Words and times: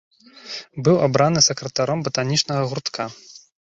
Быў 0.87 0.95
абраны 1.07 1.39
сакратаром 1.49 1.99
батанічнага 2.07 2.63
гуртка. 2.73 3.03